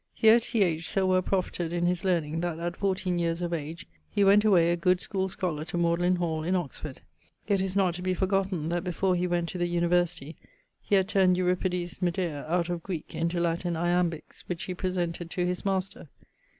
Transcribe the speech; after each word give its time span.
Here 0.15 0.39
T. 0.39 0.63
H. 0.63 0.89
so 0.89 1.05
well 1.05 1.21
profited 1.21 1.71
in 1.71 1.85
his 1.85 2.03
learning, 2.03 2.39
that 2.39 2.57
at 2.57 2.75
fourteen 2.75 3.19
yeares 3.19 3.43
of 3.43 3.53
age, 3.53 3.85
he 4.09 4.23
went 4.23 4.43
away 4.43 4.71
a 4.71 4.75
good 4.75 4.99
schoole 4.99 5.29
scholar 5.29 5.63
to 5.65 5.77
Magdalen 5.77 6.15
hall, 6.15 6.41
in 6.43 6.55
Oxford. 6.55 7.01
It 7.47 7.61
is 7.61 7.75
not 7.75 7.93
to 7.93 8.01
be 8.01 8.15
forgotten, 8.15 8.69
that 8.69 8.83
before 8.83 9.15
he 9.15 9.27
went 9.27 9.47
to 9.49 9.59
the 9.59 9.67
University, 9.67 10.37
he 10.81 10.95
had 10.95 11.07
turned 11.07 11.37
Euripidis 11.37 12.01
Medea 12.01 12.47
out 12.49 12.67
of 12.67 12.81
Greeke 12.81 13.13
into 13.13 13.39
Latin 13.39 13.75
Iambiques, 13.75 14.43
which 14.47 14.63
he 14.63 14.73
presented 14.73 15.29
to 15.29 15.45
his 15.45 15.63
master. 15.65 16.09